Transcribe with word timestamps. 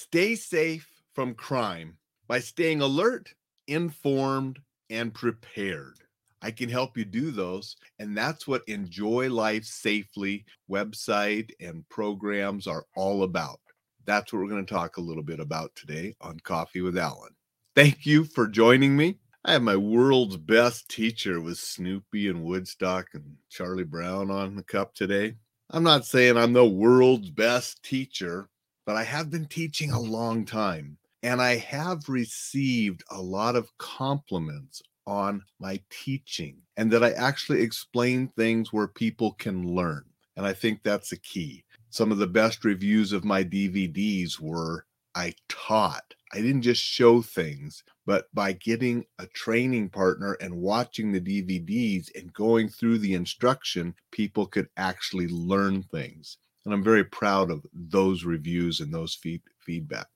Stay 0.00 0.36
safe 0.36 0.88
from 1.12 1.34
crime 1.34 1.96
by 2.28 2.38
staying 2.38 2.80
alert, 2.80 3.34
informed, 3.66 4.60
and 4.90 5.12
prepared. 5.12 5.96
I 6.40 6.52
can 6.52 6.68
help 6.68 6.96
you 6.96 7.04
do 7.04 7.32
those. 7.32 7.74
And 7.98 8.16
that's 8.16 8.46
what 8.46 8.62
Enjoy 8.68 9.28
Life 9.28 9.64
Safely 9.64 10.44
website 10.70 11.50
and 11.60 11.86
programs 11.88 12.68
are 12.68 12.84
all 12.94 13.24
about. 13.24 13.58
That's 14.04 14.32
what 14.32 14.38
we're 14.38 14.48
going 14.48 14.64
to 14.64 14.72
talk 14.72 14.98
a 14.98 15.00
little 15.00 15.24
bit 15.24 15.40
about 15.40 15.74
today 15.74 16.14
on 16.20 16.38
Coffee 16.44 16.80
with 16.80 16.96
Alain. 16.96 17.34
Thank 17.74 18.06
you 18.06 18.22
for 18.22 18.46
joining 18.46 18.96
me. 18.96 19.18
I 19.44 19.54
have 19.54 19.62
my 19.62 19.76
world's 19.76 20.36
best 20.36 20.88
teacher 20.88 21.40
with 21.40 21.58
Snoopy 21.58 22.28
and 22.28 22.44
Woodstock 22.44 23.08
and 23.14 23.24
Charlie 23.50 23.82
Brown 23.82 24.30
on 24.30 24.54
the 24.54 24.62
cup 24.62 24.94
today. 24.94 25.34
I'm 25.70 25.82
not 25.82 26.06
saying 26.06 26.36
I'm 26.36 26.52
the 26.52 26.64
world's 26.64 27.30
best 27.30 27.82
teacher, 27.82 28.48
but 28.88 28.96
I 28.96 29.04
have 29.04 29.28
been 29.28 29.44
teaching 29.44 29.90
a 29.90 30.00
long 30.00 30.46
time 30.46 30.96
and 31.22 31.42
I 31.42 31.56
have 31.56 32.08
received 32.08 33.04
a 33.10 33.20
lot 33.20 33.54
of 33.54 33.76
compliments 33.76 34.82
on 35.06 35.42
my 35.60 35.78
teaching 35.90 36.56
and 36.78 36.90
that 36.92 37.04
I 37.04 37.10
actually 37.10 37.60
explain 37.60 38.28
things 38.28 38.72
where 38.72 38.88
people 38.88 39.32
can 39.32 39.74
learn. 39.74 40.06
And 40.38 40.46
I 40.46 40.54
think 40.54 40.82
that's 40.82 41.12
a 41.12 41.18
key. 41.18 41.66
Some 41.90 42.10
of 42.10 42.16
the 42.16 42.26
best 42.26 42.64
reviews 42.64 43.12
of 43.12 43.26
my 43.26 43.44
DVDs 43.44 44.40
were 44.40 44.86
I 45.14 45.34
taught. 45.50 46.14
I 46.32 46.40
didn't 46.40 46.62
just 46.62 46.82
show 46.82 47.20
things, 47.20 47.84
but 48.06 48.32
by 48.32 48.52
getting 48.52 49.04
a 49.18 49.26
training 49.26 49.90
partner 49.90 50.38
and 50.40 50.62
watching 50.62 51.12
the 51.12 51.20
DVDs 51.20 52.08
and 52.14 52.32
going 52.32 52.70
through 52.70 53.00
the 53.00 53.12
instruction, 53.12 53.94
people 54.12 54.46
could 54.46 54.70
actually 54.78 55.28
learn 55.28 55.82
things. 55.82 56.38
And 56.68 56.74
I'm 56.74 56.84
very 56.84 57.04
proud 57.04 57.50
of 57.50 57.64
those 57.72 58.24
reviews 58.24 58.80
and 58.80 58.92
those 58.92 59.14
feed- 59.14 59.40
feedback. 59.58 60.06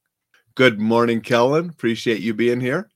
Good 0.55 0.79
morning, 0.79 1.23
Kellen. 1.23 1.71
Appreciate 1.71 2.21
you 2.21 2.35
being 2.35 2.61
here. 2.61 2.91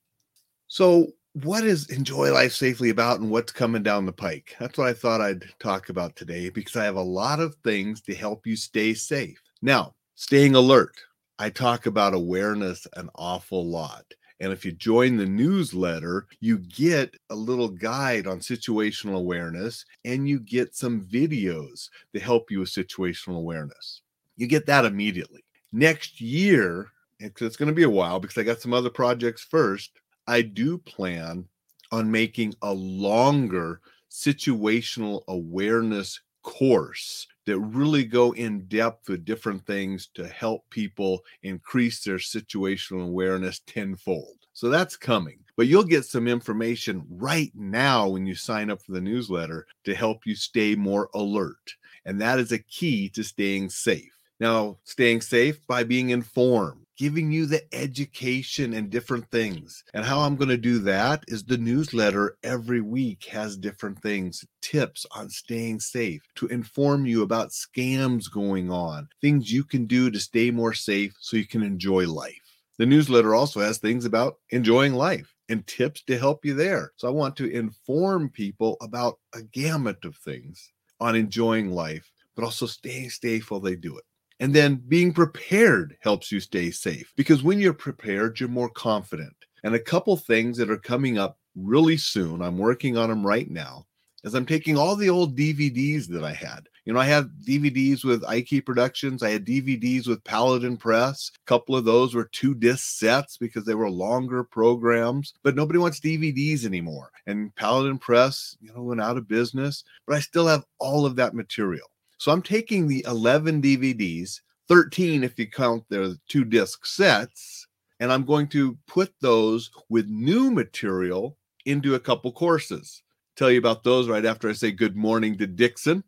So, 0.67 1.07
what 1.33 1.63
is 1.63 1.89
Enjoy 1.89 2.31
Life 2.31 2.53
Safely 2.53 2.91
about 2.91 3.19
and 3.19 3.31
what's 3.31 3.51
coming 3.51 3.81
down 3.81 4.05
the 4.05 4.11
pike? 4.11 4.55
That's 4.59 4.77
what 4.77 4.85
I 4.85 4.93
thought 4.93 5.21
I'd 5.21 5.43
talk 5.57 5.89
about 5.89 6.15
today 6.15 6.49
because 6.49 6.75
I 6.75 6.83
have 6.83 6.97
a 6.97 7.01
lot 7.01 7.39
of 7.39 7.55
things 7.63 7.99
to 8.01 8.13
help 8.13 8.45
you 8.45 8.55
stay 8.55 8.93
safe. 8.93 9.41
Now, 9.63 9.95
staying 10.13 10.53
alert. 10.53 10.93
I 11.39 11.49
talk 11.49 11.87
about 11.87 12.13
awareness 12.13 12.85
an 12.95 13.09
awful 13.15 13.65
lot. 13.65 14.05
And 14.39 14.53
if 14.53 14.63
you 14.63 14.71
join 14.71 15.17
the 15.17 15.25
newsletter, 15.25 16.27
you 16.39 16.59
get 16.59 17.15
a 17.29 17.35
little 17.35 17.69
guide 17.69 18.27
on 18.27 18.39
situational 18.39 19.17
awareness 19.17 19.85
and 20.05 20.29
you 20.29 20.39
get 20.39 20.75
some 20.75 21.01
videos 21.01 21.89
to 22.13 22.19
help 22.19 22.51
you 22.51 22.59
with 22.59 22.69
situational 22.69 23.37
awareness. 23.37 24.01
You 24.35 24.47
get 24.47 24.67
that 24.67 24.85
immediately. 24.85 25.43
Next 25.71 26.21
year, 26.21 26.91
because 27.19 27.47
it's 27.47 27.57
going 27.57 27.67
to 27.67 27.73
be 27.73 27.83
a 27.83 27.89
while 27.89 28.19
because 28.19 28.37
I 28.37 28.43
got 28.43 28.61
some 28.61 28.73
other 28.73 28.91
projects 28.91 29.43
first. 29.43 29.91
I 30.27 30.43
do 30.43 30.77
plan 30.77 31.45
on 31.91 32.11
making 32.11 32.53
a 32.61 32.73
longer 32.73 33.81
situational 34.11 35.23
awareness 35.27 36.19
course 36.43 37.27
that 37.47 37.57
really 37.59 38.03
go 38.03 38.33
in 38.33 38.65
depth 38.67 39.09
with 39.09 39.25
different 39.25 39.65
things 39.65 40.09
to 40.13 40.27
help 40.27 40.69
people 40.69 41.23
increase 41.43 42.03
their 42.03 42.17
situational 42.17 43.05
awareness 43.05 43.61
tenfold. 43.65 44.35
So 44.51 44.69
that's 44.69 44.97
coming. 44.97 45.39
But 45.55 45.67
you'll 45.67 45.83
get 45.83 46.05
some 46.05 46.27
information 46.27 47.03
right 47.09 47.51
now 47.55 48.09
when 48.09 48.25
you 48.25 48.35
sign 48.35 48.69
up 48.69 48.81
for 48.81 48.91
the 48.91 49.01
newsletter 49.01 49.65
to 49.85 49.95
help 49.95 50.25
you 50.25 50.35
stay 50.35 50.75
more 50.75 51.09
alert. 51.15 51.73
And 52.05 52.21
that 52.21 52.37
is 52.37 52.51
a 52.51 52.59
key 52.59 53.09
to 53.09 53.23
staying 53.23 53.69
safe. 53.69 54.13
Now, 54.39 54.77
staying 54.83 55.21
safe 55.21 55.65
by 55.67 55.83
being 55.83 56.09
informed 56.11 56.86
giving 56.97 57.31
you 57.31 57.45
the 57.45 57.63
education 57.73 58.73
and 58.73 58.89
different 58.89 59.29
things. 59.29 59.83
And 59.93 60.03
how 60.03 60.21
I'm 60.21 60.35
going 60.35 60.49
to 60.49 60.57
do 60.57 60.79
that 60.79 61.23
is 61.27 61.43
the 61.43 61.57
newsletter 61.57 62.37
every 62.43 62.81
week 62.81 63.25
has 63.25 63.55
different 63.55 64.01
things, 64.01 64.43
tips 64.61 65.05
on 65.11 65.29
staying 65.29 65.79
safe 65.79 66.23
to 66.35 66.47
inform 66.47 67.05
you 67.05 67.21
about 67.21 67.51
scams 67.51 68.31
going 68.31 68.71
on, 68.71 69.07
things 69.21 69.51
you 69.51 69.63
can 69.63 69.85
do 69.85 70.09
to 70.09 70.19
stay 70.19 70.49
more 70.49 70.73
safe 70.73 71.13
so 71.19 71.37
you 71.37 71.45
can 71.45 71.63
enjoy 71.63 72.07
life. 72.07 72.41
The 72.79 72.85
newsletter 72.85 73.33
also 73.35 73.59
has 73.59 73.77
things 73.77 74.05
about 74.05 74.37
enjoying 74.49 74.93
life 74.93 75.33
and 75.49 75.65
tips 75.65 76.03
to 76.03 76.17
help 76.17 76.45
you 76.45 76.53
there. 76.53 76.93
So 76.97 77.07
I 77.07 77.11
want 77.11 77.35
to 77.37 77.49
inform 77.49 78.29
people 78.29 78.77
about 78.81 79.19
a 79.33 79.41
gamut 79.41 80.03
of 80.03 80.15
things 80.17 80.71
on 80.99 81.15
enjoying 81.15 81.71
life, 81.71 82.11
but 82.35 82.43
also 82.43 82.65
staying 82.65 83.09
safe 83.11 83.49
while 83.49 83.59
they 83.59 83.75
do 83.75 83.97
it. 83.97 84.03
And 84.39 84.53
then 84.53 84.75
being 84.87 85.13
prepared 85.13 85.97
helps 86.01 86.31
you 86.31 86.39
stay 86.39 86.69
safe 86.69 87.11
because 87.15 87.43
when 87.43 87.59
you're 87.59 87.73
prepared, 87.73 88.39
you're 88.39 88.49
more 88.49 88.69
confident. 88.69 89.33
And 89.63 89.73
a 89.73 89.79
couple 89.79 90.15
things 90.15 90.57
that 90.57 90.69
are 90.69 90.77
coming 90.77 91.17
up 91.17 91.39
really 91.55 91.97
soon, 91.97 92.41
I'm 92.41 92.57
working 92.57 92.97
on 92.97 93.09
them 93.09 93.25
right 93.25 93.49
now, 93.49 93.85
is 94.23 94.35
I'm 94.35 94.45
taking 94.45 94.77
all 94.77 94.95
the 94.95 95.09
old 95.09 95.35
DVDs 95.35 96.07
that 96.07 96.23
I 96.23 96.33
had. 96.33 96.69
You 96.85 96.93
know, 96.93 96.99
I 96.99 97.05
have 97.05 97.29
DVDs 97.45 98.05
with 98.05 98.23
Ike 98.23 98.63
Productions. 98.65 99.21
I 99.21 99.31
had 99.31 99.45
DVDs 99.45 100.07
with 100.07 100.23
Paladin 100.23 100.77
Press. 100.77 101.31
A 101.35 101.45
couple 101.45 101.75
of 101.75 101.83
those 101.83 102.15
were 102.15 102.29
two 102.31 102.55
disc 102.55 102.97
sets 102.97 103.37
because 103.37 103.65
they 103.65 103.75
were 103.75 103.89
longer 103.89 104.43
programs, 104.45 105.33
but 105.43 105.55
nobody 105.55 105.79
wants 105.79 105.99
DVDs 105.99 106.63
anymore. 106.63 107.11
And 107.25 107.53
Paladin 107.55 107.97
Press, 107.97 108.55
you 108.61 108.71
know, 108.73 108.83
went 108.83 109.01
out 109.01 109.17
of 109.17 109.27
business, 109.27 109.83
but 110.05 110.15
I 110.15 110.21
still 110.21 110.47
have 110.47 110.63
all 110.79 111.05
of 111.05 111.17
that 111.17 111.33
material. 111.33 111.87
So 112.17 112.31
I'm 112.31 112.41
taking 112.41 112.87
the 112.87 113.05
11 113.07 113.61
DVDs, 113.61 114.41
13 114.67 115.23
if 115.23 115.37
you 115.37 115.47
count 115.47 115.83
the 115.89 116.17
two 116.27 116.43
disc 116.43 116.85
sets, 116.85 117.67
and 117.99 118.11
I'm 118.11 118.25
going 118.25 118.47
to 118.49 118.77
put 118.87 119.13
those 119.21 119.71
with 119.89 120.07
new 120.07 120.51
material 120.51 121.37
into 121.65 121.95
a 121.95 121.99
couple 121.99 122.31
courses. 122.31 123.03
Tell 123.35 123.51
you 123.51 123.59
about 123.59 123.83
those 123.83 124.09
right 124.09 124.25
after 124.25 124.49
I 124.49 124.53
say 124.53 124.71
good 124.71 124.95
morning 124.95 125.37
to 125.37 125.47
Dixon. 125.47 126.03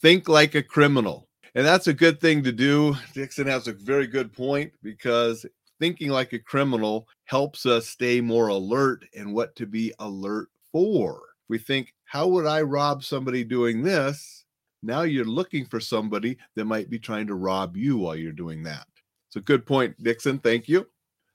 Think 0.00 0.28
like 0.28 0.54
a 0.54 0.62
criminal. 0.62 1.28
And 1.54 1.66
that's 1.66 1.88
a 1.88 1.92
good 1.92 2.20
thing 2.20 2.44
to 2.44 2.52
do. 2.52 2.94
Dixon 3.14 3.48
has 3.48 3.66
a 3.66 3.72
very 3.72 4.06
good 4.06 4.32
point 4.32 4.72
because 4.82 5.44
thinking 5.80 6.10
like 6.10 6.32
a 6.32 6.38
criminal 6.38 7.08
helps 7.24 7.66
us 7.66 7.88
stay 7.88 8.20
more 8.20 8.48
alert 8.48 9.04
and 9.16 9.34
what 9.34 9.56
to 9.56 9.66
be 9.66 9.92
alert 9.98 10.50
for. 10.70 11.20
We 11.48 11.58
think, 11.58 11.94
how 12.04 12.28
would 12.28 12.46
I 12.46 12.62
rob 12.62 13.02
somebody 13.02 13.42
doing 13.42 13.82
this? 13.82 14.37
Now 14.82 15.02
you're 15.02 15.24
looking 15.24 15.66
for 15.66 15.80
somebody 15.80 16.38
that 16.54 16.64
might 16.64 16.88
be 16.88 16.98
trying 16.98 17.26
to 17.26 17.34
rob 17.34 17.76
you 17.76 17.98
while 17.98 18.16
you're 18.16 18.32
doing 18.32 18.62
that. 18.62 18.86
It's 19.28 19.36
a 19.36 19.40
good 19.40 19.66
point, 19.66 20.00
Dixon. 20.02 20.38
Thank 20.38 20.68
you. 20.68 20.86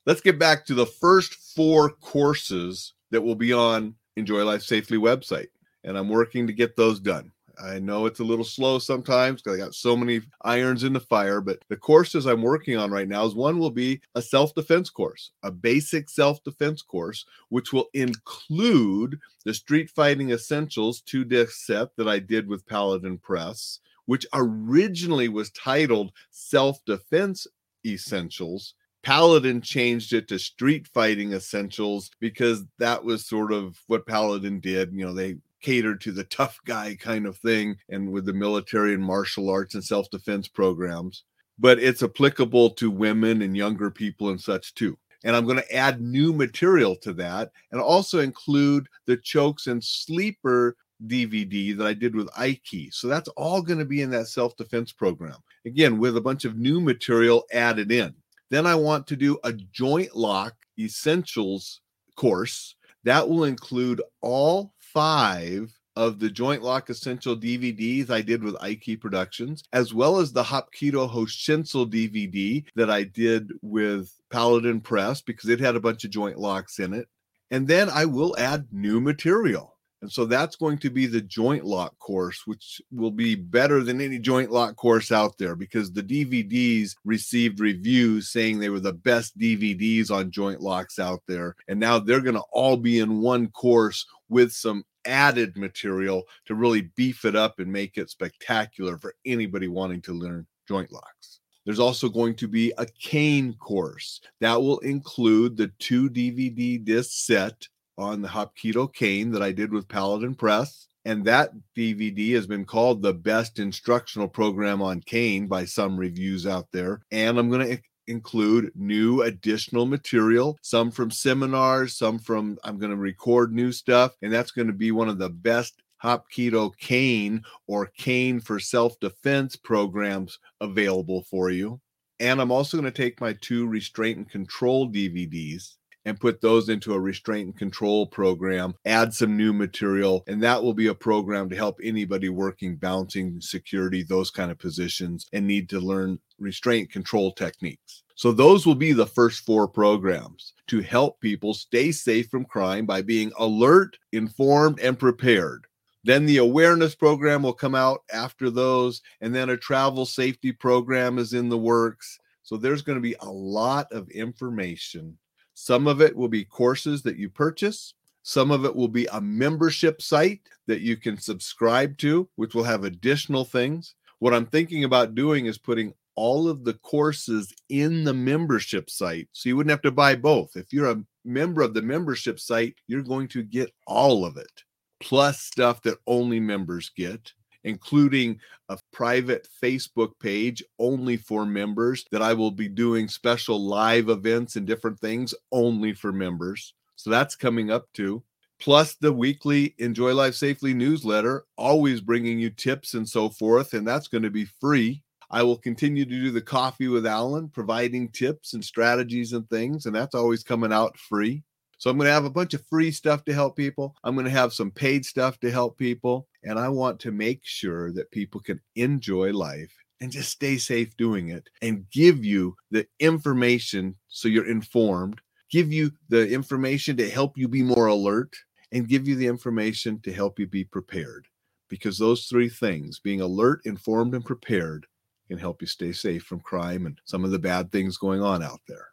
Let's 0.06 0.22
get 0.22 0.40
back 0.40 0.66
to 0.66 0.74
the 0.74 0.86
first 0.86 1.36
four 1.56 1.90
courses 1.90 2.94
that 3.12 3.22
will 3.22 3.36
be 3.36 3.54
on 3.54 3.96
Enjoy 4.16 4.44
Life 4.44 4.64
Safely 4.64 4.98
website. 4.98 5.48
And 5.84 5.98
I'm 5.98 6.10
working 6.10 6.48
to 6.48 6.54
get 6.54 6.76
those 6.76 7.00
done. 7.00 7.33
I 7.62 7.80
know 7.80 8.06
it's 8.06 8.20
a 8.20 8.24
little 8.24 8.46
slow 8.46 8.80
sometimes 8.80 9.42
because 9.42 9.60
I 9.60 9.64
got 9.64 9.76
so 9.76 9.96
many 9.96 10.22
irons 10.42 10.84
in 10.84 10.94
the 10.94 11.00
fire, 11.00 11.42
but 11.42 11.60
the 11.70 11.78
courses 11.78 12.26
I'm 12.26 12.42
working 12.42 12.78
on 12.78 12.92
right 12.92 13.08
now 13.08 13.26
is 13.26 13.36
one 13.36 13.60
will 13.60 13.72
be 13.72 14.02
a 14.16 14.22
self 14.22 14.54
defense 14.56 14.90
course, 14.90 15.32
a 15.44 15.52
basic 15.52 16.10
self 16.10 16.44
defense 16.44 16.82
course, 16.82 17.26
which 17.50 17.72
will 17.74 17.90
include 17.94 19.20
the 19.46 19.54
Street 19.54 19.90
Fighting 19.90 20.32
Essentials 20.32 21.02
two 21.02 21.24
disc 21.24 21.66
set 21.66 21.96
that 21.98 22.08
I 22.08 22.20
did 22.20 22.48
with 22.48 22.66
Paladin 22.66 23.18
Press, 23.18 23.80
which 24.06 24.26
originally 24.34 25.30
was 25.30 25.52
titled 25.52 26.12
Self 26.32 26.84
Defense 26.86 27.48
Essentials. 27.86 28.74
Paladin 29.04 29.62
changed 29.62 30.14
it 30.14 30.30
to 30.30 30.40
Street 30.40 30.88
Fighting 30.88 31.34
Essentials 31.34 32.10
because 32.22 32.64
that 32.80 33.04
was 33.04 33.26
sort 33.26 33.52
of 33.52 33.78
what 33.88 34.08
Paladin 34.08 34.62
did. 34.62 34.94
You 34.94 35.06
know, 35.06 35.14
they 35.14 35.36
catered 35.64 36.00
to 36.02 36.12
the 36.12 36.26
tough 36.26 36.60
guy 36.66 36.96
kind 37.00 37.26
of 37.26 37.38
thing 37.38 37.76
and 37.90 38.12
with 38.12 38.26
the 38.26 38.34
military 38.34 38.94
and 38.94 39.04
martial 39.04 39.50
arts 39.50 39.74
and 39.74 39.84
self-defense 39.84 40.48
programs 40.48 41.24
but 41.60 41.80
it's 41.80 42.04
applicable 42.04 42.72
to 42.72 42.90
women 42.90 43.42
and 43.42 43.56
younger 43.56 43.92
people 43.92 44.30
and 44.30 44.42
such 44.42 44.74
too. 44.74 44.98
And 45.24 45.36
i'm 45.36 45.46
going 45.46 45.58
to 45.58 45.76
add 45.76 46.02
new 46.02 46.34
material 46.34 46.96
to 46.98 47.14
that 47.14 47.52
and 47.72 47.80
also 47.80 48.20
include 48.20 48.88
the 49.06 49.18
chokes 49.18 49.68
and 49.68 49.84
sleeper 49.84 50.76
dvd 51.08 51.78
that 51.78 51.88
i 51.88 51.94
did 51.94 52.16
with 52.16 52.30
ike 52.38 52.90
so 52.92 53.08
that's 53.08 53.28
all 53.30 53.62
going 53.62 53.80
to 53.80 53.86
be 53.86 54.02
in 54.02 54.10
that 54.12 54.28
self-defense 54.28 54.92
program. 54.92 55.38
Again 55.66 55.98
with 55.98 56.18
a 56.18 56.22
bunch 56.22 56.46
of 56.46 56.58
new 56.58 56.82
material 56.82 57.46
added 57.54 57.92
in. 57.92 58.14
Then 58.50 58.66
i 58.66 58.76
want 58.76 59.08
to 59.08 59.16
do 59.16 59.38
a 59.44 59.54
joint 59.54 60.16
lock 60.16 60.56
essentials 60.80 61.82
course 62.16 62.76
that 63.04 63.28
will 63.28 63.44
include 63.44 64.02
all 64.22 64.74
five 64.80 65.74
of 65.96 66.20
the 66.20 66.30
Joint 66.30 66.64
Lock 66.64 66.90
Essential 66.90 67.36
DVDs 67.36 68.10
I 68.10 68.22
did 68.22 68.44
with 68.44 68.62
Ike 68.62 68.98
Productions, 69.00 69.64
as 69.74 69.94
well 69.94 70.18
as 70.18 70.32
the 70.32 70.44
Hapkido 70.44 71.12
Hoshinsul 71.12 71.92
DVD 71.92 72.66
that 72.76 72.90
I 72.90 73.04
did 73.04 73.52
with 73.62 74.12
Paladin 74.32 74.82
Press 74.82 75.22
because 75.22 75.50
it 75.50 75.60
had 75.60 75.76
a 75.76 75.82
bunch 75.82 76.04
of 76.04 76.12
joint 76.12 76.38
locks 76.38 76.80
in 76.80 76.94
it. 76.94 77.08
And 77.52 77.68
then 77.68 77.90
I 77.90 78.06
will 78.06 78.36
add 78.40 78.68
new 78.72 79.00
material. 79.00 79.73
And 80.04 80.12
so 80.12 80.26
that's 80.26 80.58
going 80.58 80.80
to 80.80 80.90
be 80.90 81.06
the 81.06 81.22
joint 81.22 81.64
lock 81.64 81.98
course, 81.98 82.46
which 82.46 82.82
will 82.92 83.10
be 83.10 83.36
better 83.36 83.82
than 83.82 84.02
any 84.02 84.20
joint 84.20 84.52
lock 84.52 84.76
course 84.76 85.14
out 85.14 85.38
there 85.38 85.56
because 85.56 85.94
the 85.94 86.04
DVDs 86.04 86.98
received 87.06 87.62
reviews 87.62 88.28
saying 88.28 88.60
they 88.60 88.68
were 88.68 88.82
the 88.82 88.92
best 88.92 89.38
DVDs 89.40 90.12
on 90.12 90.30
joint 90.30 90.60
locks 90.60 91.00
out 91.00 91.24
there. 91.26 91.56
And 91.70 91.80
now 91.80 92.00
they're 92.00 92.20
going 92.20 92.36
to 92.36 92.44
all 92.52 92.76
be 92.76 93.00
in 93.00 93.22
one 93.22 93.48
course 93.52 94.06
with 94.28 94.52
some 94.52 94.84
added 95.06 95.56
material 95.56 96.24
to 96.48 96.56
really 96.56 96.92
beef 96.98 97.24
it 97.24 97.38
up 97.38 97.60
and 97.60 97.72
make 97.72 97.98
it 97.98 98.10
spectacular 98.10 98.98
for 98.98 99.16
anybody 99.26 99.70
wanting 99.70 100.02
to 100.02 100.12
learn 100.12 100.46
joint 100.68 100.92
locks. 100.92 101.40
There's 101.64 101.80
also 101.80 102.10
going 102.10 102.36
to 102.36 102.50
be 102.50 102.74
a 102.78 102.86
cane 103.00 103.54
course 103.54 104.20
that 104.42 104.62
will 104.62 104.80
include 104.80 105.56
the 105.56 105.72
two 105.80 106.10
DVD 106.10 106.84
disc 106.84 107.26
set 107.26 107.70
on 107.98 108.22
the 108.22 108.28
Hapkido 108.28 108.94
cane 108.94 109.32
that 109.32 109.44
I 109.44 109.52
did 109.52 109.72
with 109.72 109.88
Paladin 109.88 110.36
Press. 110.36 110.88
And 111.06 111.26
that 111.26 111.52
DVD 111.76 112.34
has 112.36 112.48
been 112.48 112.66
called 112.66 113.02
the 113.02 113.14
best 113.14 113.60
instructional 113.60 114.28
program 114.28 114.82
on 114.82 115.02
cane 115.02 115.48
by 115.48 115.66
some 115.66 115.98
reviews 115.98 116.48
out 116.48 116.68
there. 116.72 117.02
And 117.12 117.38
I'm 117.38 117.50
going 117.50 117.68
to 117.68 117.82
include 118.08 118.72
new 118.76 119.22
additional 119.22 119.86
material, 119.86 120.58
some 120.62 120.92
from 120.92 121.12
seminars, 121.12 121.98
some 121.98 122.20
from 122.20 122.58
I'm 122.64 122.78
going 122.78 122.92
to 122.92 122.98
record 122.98 123.54
new 123.54 123.72
stuff. 123.72 124.16
And 124.22 124.32
that's 124.32 124.52
going 124.52 124.68
to 124.68 124.74
be 124.74 124.92
one 124.92 125.10
of 125.10 125.18
the 125.18 125.30
best 125.30 125.82
Hapkido 126.04 126.76
cane 126.78 127.44
or 127.68 127.88
cane 127.98 128.40
for 128.40 128.60
self 128.60 129.00
defense 129.00 129.56
programs 129.56 130.40
available 130.62 131.24
for 131.24 131.50
you. 131.50 131.80
And 132.20 132.40
I'm 132.40 132.52
also 132.52 132.78
going 132.78 132.92
to 132.92 133.02
take 133.02 133.20
my 133.20 133.34
two 133.42 133.68
restraint 133.68 134.18
and 134.18 134.30
control 134.30 134.90
DVDs 134.90 135.76
and 136.06 136.20
put 136.20 136.42
those 136.42 136.70
into 136.70 136.94
a 136.94 137.00
restraint 137.00 137.46
and 137.48 137.58
control 137.58 138.06
program, 138.06 138.74
add 138.86 139.14
some 139.14 139.38
new 139.38 139.54
material, 139.54 140.24
and 140.28 140.42
that 140.44 140.62
will 140.62 140.74
be 140.74 140.88
a 140.88 140.96
program 140.96 141.50
to 141.50 141.56
help 141.56 141.80
anybody 141.82 142.30
working 142.30 142.76
bouncing 142.76 143.40
security, 143.40 144.04
those 144.04 144.30
kind 144.30 144.52
of 144.52 144.60
positions, 144.60 145.28
and 145.34 145.48
need 145.48 145.70
to 145.70 145.80
learn 145.80 146.20
restraint 146.40 146.92
control 146.92 147.32
techniques. 147.32 148.04
So, 148.16 148.32
those 148.32 148.66
will 148.66 148.76
be 148.76 148.94
the 148.94 149.08
first 149.08 149.44
four 149.46 149.68
programs 149.68 150.54
to 150.68 150.82
help 150.82 151.20
people 151.20 151.54
stay 151.54 151.92
safe 151.92 152.30
from 152.30 152.46
crime 152.46 152.86
by 152.86 153.02
being 153.02 153.32
alert, 153.40 153.98
informed, 154.12 154.80
and 154.80 154.98
prepared. 155.00 155.66
Then 156.04 156.26
the 156.26 156.38
awareness 156.38 156.96
program 156.96 157.44
will 157.44 157.54
come 157.54 157.76
out 157.76 158.02
after 158.12 158.50
those, 158.50 159.02
and 159.22 159.34
then 159.34 159.50
a 159.50 159.58
travel 159.58 160.06
safety 160.06 160.52
program 160.52 161.18
is 161.18 161.34
in 161.34 161.50
the 161.50 161.58
works. 161.58 162.20
So, 162.44 162.56
there's 162.56 162.84
going 162.84 162.98
to 162.98 163.02
be 163.02 163.16
a 163.20 163.30
lot 163.30 163.92
of 163.92 164.10
information 164.10 165.18
some 165.54 165.88
of 165.88 166.02
it 166.02 166.16
will 166.16 166.28
be 166.28 166.44
courses 166.44 167.02
that 167.04 167.18
you 167.18 167.30
purchase. 167.30 167.94
Some 168.24 168.52
of 168.52 168.66
it 168.66 168.76
will 168.76 168.88
be 168.88 169.06
a 169.08 169.20
membership 169.20 170.02
site 170.02 170.42
that 170.68 170.82
you 170.82 170.96
can 170.98 171.18
subscribe 171.18 171.98
to, 171.98 172.28
which 172.36 172.56
will 172.56 172.64
have 172.64 172.84
additional 172.84 173.44
things. 173.44 173.96
What 174.20 174.34
I'm 174.34 174.46
thinking 174.46 174.86
about 174.86 175.16
doing 175.16 175.46
is 175.46 175.58
putting 175.58 175.94
all 176.16 176.48
of 176.48 176.64
the 176.64 176.76
courses 176.76 177.54
in 177.70 178.04
the 178.04 178.14
membership 178.14 178.90
site 178.90 179.28
so 179.32 179.50
you 179.50 179.58
wouldn't 179.58 179.72
have 179.72 179.82
to 179.82 179.92
buy 179.92 180.16
both. 180.16 180.56
If 180.56 180.72
you're 180.72 180.92
a 180.92 181.04
member 181.26 181.62
of 181.62 181.74
the 181.74 181.82
membership 181.82 182.40
site, 182.40 182.76
you're 182.88 183.02
going 183.02 183.28
to 183.30 183.44
get 183.44 183.74
all 183.88 184.26
of 184.26 184.38
it, 184.38 184.64
plus 185.00 185.42
stuff 185.42 185.82
that 185.84 185.98
only 186.08 186.40
members 186.40 186.92
get 186.96 187.34
including 187.64 188.40
a 188.70 188.78
private 188.92 189.48
Facebook 189.62 190.12
page 190.20 190.64
only 190.80 191.18
for 191.18 191.46
members 191.46 192.06
that 192.12 192.22
I 192.22 192.34
will 192.34 192.52
be 192.52 192.68
doing 192.68 193.08
special 193.08 193.64
live 193.64 194.10
events 194.10 194.56
and 194.56 194.68
different 194.68 195.00
things 195.00 195.34
only 195.52 195.94
for 195.94 196.12
members. 196.12 196.74
So 196.96 197.10
that's 197.10 197.36
coming 197.36 197.72
up 197.72 197.88
too. 197.94 198.24
Plus 198.60 198.96
the 198.96 199.12
weekly 199.12 199.76
Enjoy 199.80 200.14
Life 200.14 200.36
Safely 200.36 200.74
newsletter, 200.74 201.44
always 201.58 202.00
bringing 202.00 202.40
you 202.40 202.50
tips 202.50 202.94
and 202.94 203.08
so 203.08 203.28
forth. 203.30 203.74
And 203.74 203.86
that's 203.86 204.08
going 204.08 204.24
to 204.24 204.30
be 204.30 204.46
free. 204.46 205.04
I 205.30 205.44
will 205.44 205.58
continue 205.58 206.06
to 206.06 206.12
do 206.12 206.32
the 206.32 206.42
coffee 206.42 206.88
with 206.88 207.06
Alain, 207.06 207.50
providing 207.50 208.10
tips 208.10 208.54
and 208.54 208.64
strategies 208.64 209.34
and 209.34 209.50
things. 209.50 209.86
And 209.86 209.96
that's 209.96 210.16
always 210.16 210.44
coming 210.44 210.72
out 210.72 210.98
free. 210.98 211.44
So 211.84 211.90
I'm 211.90 211.98
going 211.98 212.08
to 212.08 212.14
have 212.14 212.24
a 212.24 212.30
bunch 212.30 212.54
of 212.54 212.66
free 212.68 212.92
stuff 212.92 213.26
to 213.26 213.34
help 213.34 213.58
people. 213.58 213.94
I'm 214.06 214.16
going 214.16 214.24
to 214.24 214.32
have 214.32 214.54
some 214.54 214.72
paid 214.72 215.04
stuff 215.04 215.38
to 215.42 215.52
help 215.52 215.78
people. 215.78 216.30
And 216.42 216.58
I 216.58 216.70
want 216.70 216.98
to 217.02 217.12
make 217.12 217.42
sure 217.44 217.92
that 217.92 218.10
people 218.10 218.40
can 218.40 218.62
enjoy 218.78 219.34
life 219.34 219.76
and 220.00 220.10
just 220.10 220.32
stay 220.32 220.56
safe 220.56 220.96
doing 220.96 221.28
it 221.28 221.50
and 221.62 221.84
give 221.92 222.24
you 222.24 222.56
the 222.72 222.88
information 223.02 223.98
so 224.08 224.30
you're 224.30 224.50
informed, 224.50 225.20
give 225.52 225.74
you 225.74 225.92
the 226.08 226.30
information 226.30 226.96
to 226.96 227.10
help 227.10 227.38
you 227.38 227.50
be 227.50 227.64
more 227.64 227.88
alert, 227.88 228.34
and 228.72 228.88
give 228.88 229.06
you 229.06 229.16
the 229.18 229.28
information 229.28 230.00
to 230.04 230.14
help 230.14 230.40
you 230.40 230.48
be 230.48 230.64
prepared. 230.64 231.28
Because 231.68 231.98
those 231.98 232.28
three 232.28 232.48
things, 232.48 233.02
being 233.02 233.20
alert, 233.20 233.60
informed, 233.66 234.16
and 234.16 234.24
prepared, 234.24 234.86
can 235.28 235.38
help 235.38 235.60
you 235.60 235.68
stay 235.68 235.92
safe 235.92 236.24
from 236.24 236.40
crime 236.40 236.86
and 236.86 236.98
some 237.04 237.26
of 237.26 237.32
the 237.32 237.40
bad 237.40 237.74
things 237.74 237.98
going 237.98 238.22
on 238.22 238.42
out 238.42 238.62
there. 238.70 238.93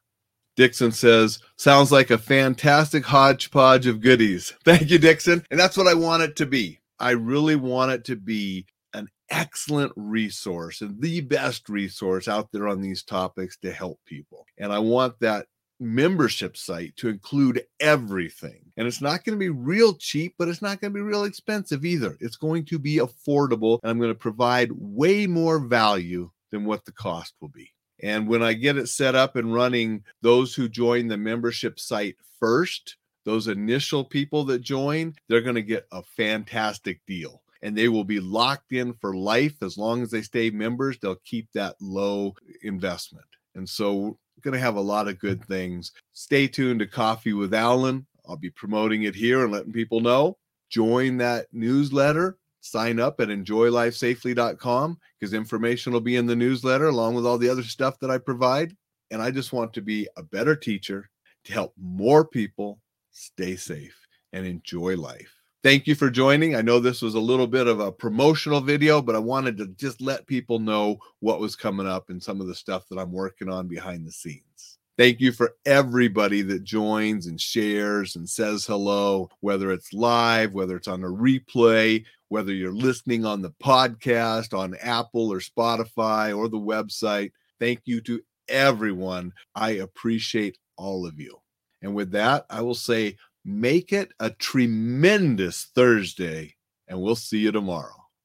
Dixon 0.56 0.93
says, 0.93 1.38
sounds 1.56 1.93
like 1.93 2.11
a 2.11 2.19
fantastic 2.19 3.05
hodgepodge 3.05 3.87
of 3.87 4.00
goodies. 4.00 4.52
Thank 4.64 4.91
you, 4.91 4.99
Dixon. 4.99 5.44
And 5.50 5.58
that's 5.58 5.76
what 5.76 5.87
I 5.87 5.94
want 5.94 6.23
it 6.23 6.37
to 6.37 6.47
be. 6.47 6.79
I 6.99 7.11
really 7.11 7.56
want 7.56 7.93
it 7.93 8.05
to 8.06 8.17
be 8.17 8.67
an 8.93 9.08
excellent 9.31 9.93
resource 9.97 10.81
and 10.81 11.00
the 11.00 11.20
best 11.23 11.69
resource 11.69 12.29
out 12.29 12.49
there 12.52 12.69
on 12.69 12.81
these 12.81 13.02
topics 13.02 13.56
to 13.58 13.73
help 13.73 13.99
people. 14.05 14.44
And 14.58 14.73
I 14.73 14.81
want 14.81 15.19
that 15.20 15.47
membership 15.81 16.56
site 16.56 16.94
to 16.97 17.08
include 17.08 17.64
everything. 17.81 18.61
And 18.76 18.87
it's 18.87 19.00
not 19.00 19.25
going 19.25 19.37
to 19.37 19.41
be 19.41 19.49
real 19.49 19.94
cheap, 19.94 20.35
but 20.38 20.49
it's 20.49 20.62
not 20.62 20.81
going 20.81 20.93
to 20.93 20.94
be 20.94 21.00
real 21.00 21.25
expensive 21.25 21.85
either. 21.85 22.17
It's 22.20 22.37
going 22.37 22.67
to 22.67 22.79
be 22.79 22.97
affordable. 22.97 23.79
And 23.82 23.91
I'm 23.91 23.99
going 23.99 24.11
to 24.11 24.14
provide 24.14 24.70
way 24.73 25.26
more 25.26 25.58
value 25.58 26.31
than 26.50 26.64
what 26.64 26.85
the 26.85 26.93
cost 26.93 27.35
will 27.41 27.49
be. 27.49 27.70
And 28.02 28.29
when 28.29 28.43
I 28.43 28.55
get 28.55 28.79
it 28.79 28.88
set 28.88 29.14
up 29.14 29.37
and 29.37 29.52
running, 29.52 30.05
those 30.23 30.55
who 30.55 30.69
join 30.69 31.08
the 31.08 31.17
membership 31.17 31.79
site 31.79 32.17
first, 32.38 32.97
those 33.25 33.49
initial 33.49 34.05
people 34.05 34.44
that 34.44 34.61
join, 34.61 35.14
they're 35.29 35.43
going 35.43 35.55
to 35.56 35.62
get 35.62 35.87
a 35.93 36.02
fantastic 36.02 37.00
deal 37.06 37.43
and 37.62 37.76
they 37.76 37.88
will 37.88 38.05
be 38.05 38.20
locked 38.20 38.73
in 38.73 38.94
for 38.94 39.14
life 39.14 39.62
as 39.62 39.76
long 39.76 40.02
as 40.02 40.11
they 40.11 40.23
stay 40.23 40.50
members. 40.50 40.99
They'll 40.99 41.17
keep 41.25 41.49
that 41.52 41.76
low 41.81 42.35
investment. 42.62 43.26
And 43.55 43.69
so 43.69 43.97
we're 43.97 44.43
going 44.43 44.55
to 44.55 44.61
have 44.61 44.76
a 44.76 44.81
lot 44.81 45.08
of 45.08 45.19
good 45.19 45.44
things. 45.44 45.93
Stay 46.12 46.49
tuned 46.49 46.81
to 46.81 46.87
Coffee 46.87 47.32
with 47.32 47.52
Alain. 47.52 48.06
I'll 48.26 48.37
be 48.37 48.50
promoting 48.50 49.02
it 49.02 49.14
here 49.14 49.43
and 49.43 49.52
letting 49.52 49.73
people 49.73 50.00
know. 50.00 50.38
Join 50.70 51.19
that 51.19 51.47
newsletter 51.52 52.38
sign 52.61 53.01
up 53.01 53.21
at 53.21 53.29
enjoylifesafely.com 53.29 54.99
because 55.19 55.35
information 55.35 55.93
will 55.93 56.01
be 56.01 56.17
in 56.17 56.27
the 56.27 56.37
newsletter 56.37 56.87
along 56.87 57.15
with 57.15 57.27
all 57.27 57.39
the 57.39 57.49
other 57.49 57.62
stuff 57.62 57.99
that 58.01 58.11
I 58.11 58.19
provide. 58.19 58.77
And 59.11 59.21
I 59.21 59.31
just 59.31 59.53
want 59.53 59.73
to 59.75 59.83
be 59.83 60.09
a 60.17 60.23
better 60.23 60.55
teacher 60.55 61.09
to 61.45 61.53
help 61.53 61.75
more 61.81 62.25
people 62.25 62.81
stay 63.12 63.57
safe 63.57 63.97
and 64.33 64.47
enjoy 64.47 64.97
life. 64.97 65.35
Thank 65.62 65.87
you 65.87 65.95
for 65.95 66.11
joining. 66.11 66.57
I 66.57 66.62
know 66.62 66.81
this 66.81 67.02
was 67.02 67.14
a 67.14 67.21
little 67.21 67.47
bit 67.47 67.67
of 67.67 67.81
a 67.81 67.93
promotional 67.93 68.62
video, 68.62 69.02
but 69.02 69.14
I 69.14 69.19
wanted 69.19 69.59
to 69.59 69.67
just 69.69 70.00
let 70.00 70.26
people 70.26 70.59
know 70.59 70.99
what 71.19 71.40
was 71.40 71.55
coming 71.55 71.87
up 71.87 72.09
and 72.09 72.23
some 72.23 72.40
of 72.40 72.47
the 72.47 72.55
stuff 72.55 72.88
that 72.88 72.99
I'm 72.99 73.12
working 73.12 73.50
on 73.50 73.69
behind 73.69 74.07
the 74.07 74.12
scenes. 74.12 74.70
Thank 75.00 75.23
you 75.23 75.33
for 75.33 75.54
everybody 75.64 76.42
that 76.42 76.62
joins 76.62 77.26
and 77.26 77.40
shares 77.40 78.16
and 78.16 78.28
says 78.28 78.66
hello, 78.66 79.30
whether 79.40 79.73
it's 79.73 79.95
live, 79.95 80.52
whether 80.52 80.76
it's 80.76 80.88
on 80.88 81.02
a 81.02 81.07
replay, 81.07 82.04
whether 82.28 82.52
you're 82.52 82.71
listening 82.71 83.25
on 83.25 83.40
the 83.40 83.54
podcast, 83.64 84.52
on 84.52 84.76
Apple 84.83 85.33
or 85.33 85.40
Spotify 85.40 86.37
or 86.37 86.50
the 86.50 86.59
website. 86.59 87.33
Thank 87.59 87.80
you 87.87 88.02
to 88.02 88.21
everyone. 88.50 89.33
I 89.54 89.71
appreciate 89.71 90.59
all 90.76 91.07
of 91.07 91.19
you. 91.19 91.40
And 91.80 91.95
with 91.95 92.11
that, 92.11 92.45
I 92.50 92.61
will 92.61 92.75
say, 92.75 93.16
make 93.42 93.95
it 93.95 94.12
a 94.21 94.28
tremendous 94.28 95.71
Thursday, 95.75 96.57
and 96.88 97.00
we'll 97.00 97.16
see 97.16 97.38
you 97.38 97.52
tomorrow. 97.52 98.00